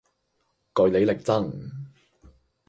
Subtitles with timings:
[0.73, 1.51] 據理力爭